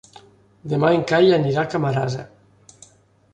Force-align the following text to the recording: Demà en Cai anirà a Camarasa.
Demà 0.71 0.89
en 0.99 1.03
Cai 1.11 1.29
anirà 1.37 1.67
a 1.67 1.71
Camarasa. 1.75 2.25